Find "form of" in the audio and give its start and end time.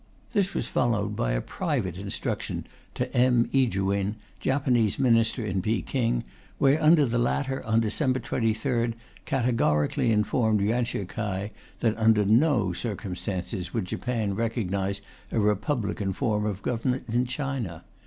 16.13-16.63